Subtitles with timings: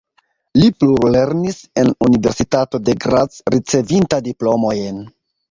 [0.59, 5.01] Li plulernis en universitato de Graz ricevinta diplomojn.